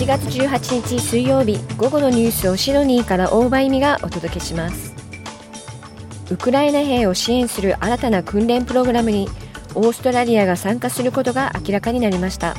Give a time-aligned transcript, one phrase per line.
[0.00, 4.94] 1月18日水曜日午後のニュースをシドニーから大場意味がお届けします。
[6.30, 9.28] ウクライナ兵を支援する新たな訓練プログラムに
[9.74, 12.56] オーストラリアが参加することが明らかになりました。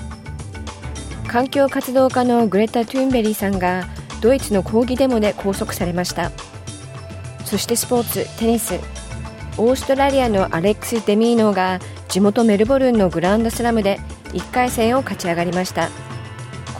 [1.28, 3.88] 環境活動家のグレタ・トゥーンベリーさんが
[4.22, 6.32] ドイツの抗議デモで拘束されました。
[7.46, 8.76] そしてスポーツテニス。
[9.58, 15.90] オーストラリアのアレックス・デミノーが地元メルボルンのグランドスラムで1回戦を勝ち上がりました。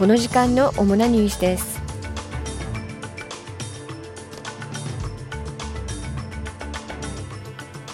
[0.02, 1.80] この時間の主なニュースです。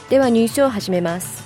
[0.08, 1.44] ではニュースを始めます。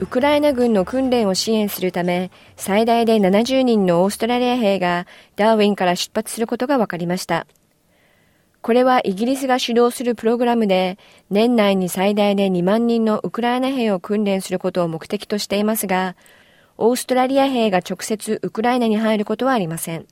[0.00, 7.46] ウクライナ軍の訓練を支援するため最大で70人のオーストラリア兵がダーウィンから出発することが分かりました。
[8.60, 10.98] これはイギリスが主導するプログラムで
[11.30, 16.16] 年内に最大で2万人のウクライナ兵を訓練することを目的としていますが
[16.78, 20.06] オーストラリア兵が直接ウクライナに入ることはありません。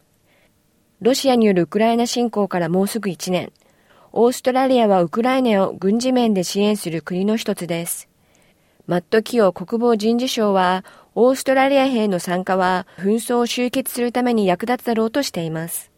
[1.00, 3.52] ロシアによるウクライナ侵攻からもうすぐ1年。
[4.12, 8.08] オーストラリアはウクライナを軍事面で支援する国の一つです。
[8.86, 15.90] マット・キオ国防人事省は、オーストラリア兵の参加は紛争を終結するために役立つだろうとしています。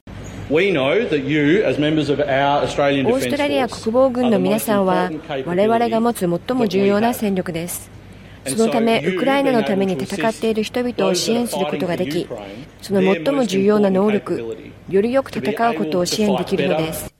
[0.50, 5.10] オーストラリア国防軍の皆さんは
[5.46, 8.01] 我々が持つ最も重要な戦力です。
[8.46, 12.26] そのため、ウクライナのために戦っている人々を支援することができ、
[12.80, 14.56] その最も重要な能力、
[14.88, 17.14] よりよく戦うことを支援できるのです。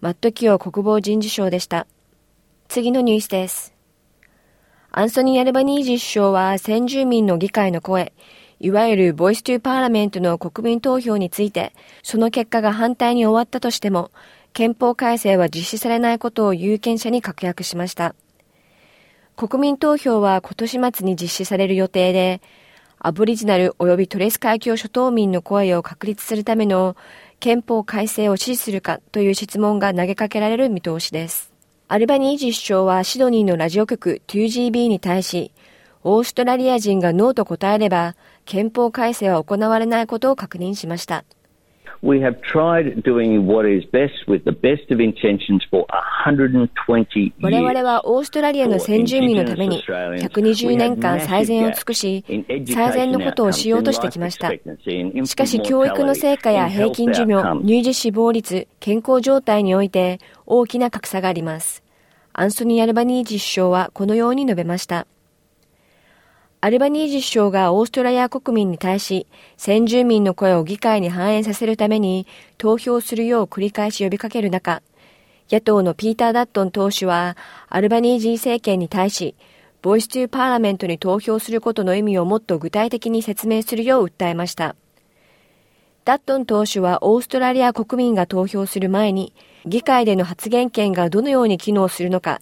[0.00, 1.86] マット・キオ国防人事省でした。
[2.68, 3.74] 次のニュースです。
[4.90, 8.12] アンソニー・アルバニージ首相は先住民の議会の声、
[8.58, 11.72] いわゆるボイス・トゥ・パーラメントの国民投票について、
[12.02, 14.10] その結果が反対に終わったとしても、
[14.52, 18.14] 憲法改正は実施されないことを有権者に確約しました。
[19.36, 22.40] 国民投票は今年末に実施される予定で、
[22.98, 26.96] アボリジナル及びトレス海峡諸島民の声を確立するための
[27.38, 31.52] 憲法改正を支持するかという質問が投げかけられる見通しです。
[31.86, 35.52] アルバニージ首相はシドニーのラジオ局 2GB に対し、
[36.02, 38.16] オーストラリア人がノーと答えれば、
[38.46, 41.26] 憲法改正は行われないことを確認しました。
[42.02, 47.32] We have tried doing what is best with the best of intentions for 120 years.
[47.40, 52.24] 我々はオーストラリアの先住民のために120年間最善を尽くし、
[52.66, 54.50] 最善のことをしようとしてきました。
[54.50, 61.82] しかし教育の成果や平均寿命、乳児死亡率、健康状態において大きな格差があります。
[62.32, 65.06] アンソニー・アルバニージ首相はこのように述べました。
[66.66, 72.26] アルバニージ首相がオーストラリア国民に対し、先住民の声を議会に反映させるために
[72.58, 74.82] 投票するよう繰り返し呼びかける中、
[75.48, 77.36] 野党のピーター・ダットン党首は、
[77.68, 79.36] アルバニージー政権に対し、
[79.80, 84.74] ボイス・トゥ・パーラメントに投票することの意味をもっと具体的に説明するよう訴えました。
[86.04, 89.32] ダットン党首はオーストラリア国民が投票する前に、
[89.66, 92.40] 議会での発言権がどのように機能するのか、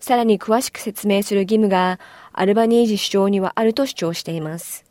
[0.00, 2.00] さらに詳しく説明する義務が
[2.32, 4.89] アルバニージ首相にはあると主張しています。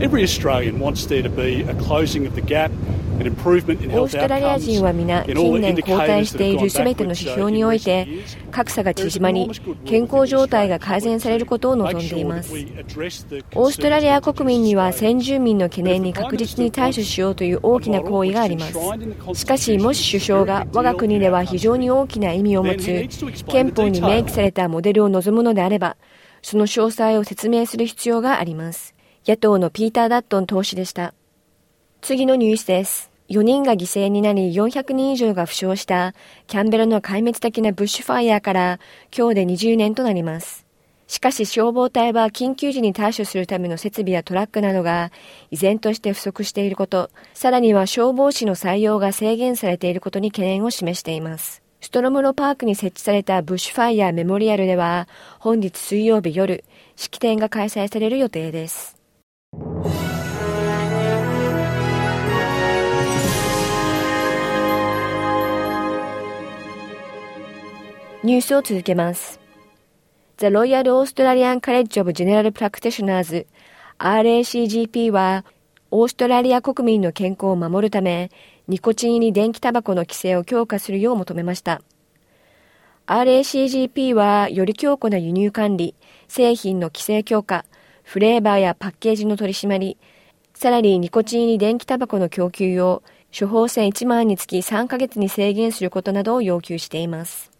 [0.00, 2.70] Every Australian wants there to be a closing of the gap
[3.14, 8.08] オーストラリア人は皆近年後退しているすべての指標において
[8.50, 9.48] 格差が縮まり
[9.84, 12.52] 健康状態が改善されることを望んでいます。
[12.52, 18.74] オーストラリア国民には先住民の懸念に確実に対処しようという大きな行為があります。
[19.34, 23.08] しかしもし首相が我が国では非常に大きな意味を持つ
[23.46, 25.96] 憲法に明記されたモデルを望むのであれば
[26.42, 28.93] その詳細を説明する必要があります
[29.26, 31.14] 野党のピーター・ダットン党首でした。
[32.02, 33.10] 次のニュースです。
[33.30, 36.12] 4人が犠牲になり400人以上が負傷した
[36.46, 38.80] キャンベラの壊滅的なブッシュファイヤーから
[39.16, 40.66] 今日で20年となります。
[41.06, 45.10] しかし消防隊は緊急時に対処するための設備やトラックなどが
[45.50, 51.62] 依然として不足していること、さらには消防士の採用が制限されていることに懸念を示しています。
[51.80, 56.62] ストロムロパークに設置されたブッシュファイヤーメモリアルでは本日水曜日夜、
[56.94, 59.02] 式典が開催される予定です。
[68.24, 69.38] ニュースを続けます。
[70.38, 73.44] The Royal Australian College of General Practitioners
[73.98, 75.44] RACGP は、
[75.90, 78.30] オーストラリア国民の健康を守るため、
[78.66, 81.82] ニコチン入り電気タバコの規制を強化するよう求めました。
[83.06, 85.94] RACGP はより強固な輸入管理、
[86.26, 87.66] 製品の規制強化、
[88.04, 89.98] フレーバーやパッケージの取り締まり、
[90.54, 93.02] さらにニコチン入り電気タバコの供給を
[93.38, 97.53] 処方箋1万につき3ヶ月に制限することなどを要求しています。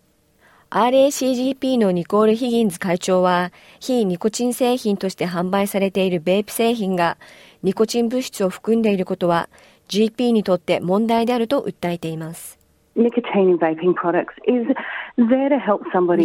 [0.74, 7.16] RACGP のニコール・ヒギンズ会長は、非ニコチン製品として販売されているベープ製品が
[7.62, 9.48] ニコチン物質を含んでいることは
[9.88, 12.63] GP にとって問題であると訴えています。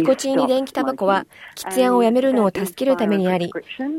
[0.02, 1.26] ニコチン入り電気タバコは
[1.56, 3.50] 喫煙をやめるのを助けるためにあり、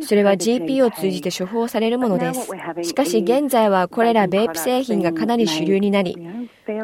[0.02, 2.50] それは GP を通じて処方されるものです。
[2.84, 6.16] しかし現在はこれらベープ製品がかなり主流になり、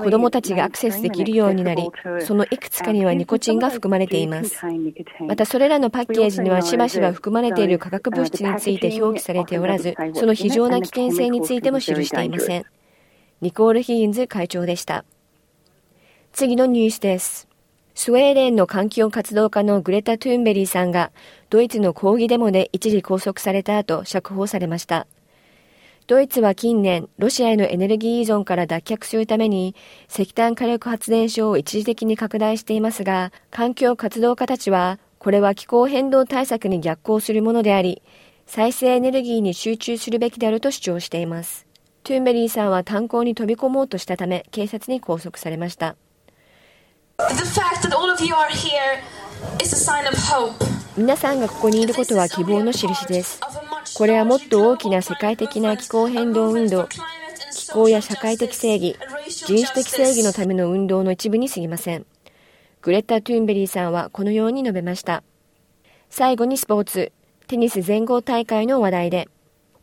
[0.04, 1.89] 子供たちがアクセスできるようになり、
[2.19, 4.62] そのいくつかにはニコチンが含まれています。
[5.25, 12.66] またそれらのパッケージにはしばしば含まれている化学物質について表記されておらず、その非常な危険性についても記していません。
[13.39, 15.06] ニコール・ヒギンズ会長でした。
[16.33, 17.47] 次のニュースです。
[17.95, 21.12] スウェーデンの環境活動家のグレタ・トゥーンベリーさんが
[21.50, 25.07] ドイツの抗議デモで一時拘束された後釈放されました。
[26.06, 29.75] ドイツは近年、ロシアへのエネルギー依存から脱却するために
[30.09, 38.01] 石炭火力発電所を一時的に拡大していますが、環境活動家たちは、これは気候変動対策に逆行するものであり、
[38.45, 41.68] 再生エネルギーに集中するべきであると主張しています。
[42.03, 45.97] トゥーンベリーさんは炭鉱に飛び込もうとしたため、警察に拘束されました。
[50.95, 53.41] 皆さんがここにいることは希望の印です。
[53.95, 56.87] これはもっと大きな世界的な気候変動運動、
[57.55, 58.95] 気候や社会的正義、
[59.27, 62.05] 人種的正義のための運動の一部に過ぎません。
[62.83, 65.23] グレッタ・トゥーンベリーさんはこのように述べました。
[66.11, 67.11] 最後にスポーツ、
[67.47, 69.27] テニス全豪大会の話題で、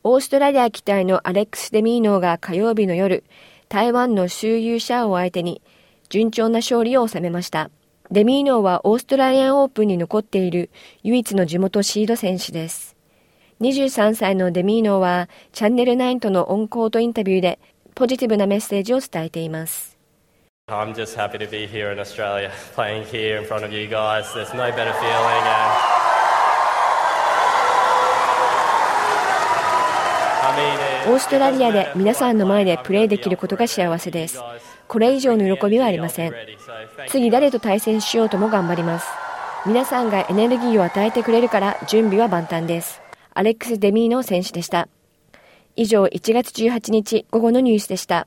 [0.05, 3.25] オーストラリア期待のアレックス・デミーノーが火曜日の夜、
[3.69, 5.63] 台湾の周遊者を相手に
[6.15, 7.73] 順調な勝利を収めました。
[8.13, 10.71] デミーノはオーストラリアンオープンに残っている
[11.03, 12.95] 唯一の地元シード選手です。
[13.61, 17.59] 23歳のデミーノはチャンネル9とのオンコートインタビューで
[17.97, 19.99] ポジティブなメッセージを伝えています。
[20.69, 24.23] I'm just happy to be here in Australia, playing here in front of you guys.
[24.35, 25.43] There's no better feeling.
[25.43, 26.04] And
[31.07, 34.41] オーストラリアで皆さんの前でプレーできることが幸せです。
[34.89, 36.35] これ以上の喜びはありません。
[37.09, 39.07] 次誰と対戦しようとも頑張ります。
[39.67, 43.03] 皆さんがエネルギーを与えてくれるから準備は万端です。
[43.35, 44.89] アレックス・デミーノ選手でした。
[45.77, 48.27] 以上1月18日午後のニュースでした。